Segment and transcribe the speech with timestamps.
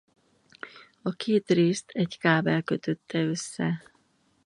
[1.01, 3.83] A két részt egy kábel kötötte össze.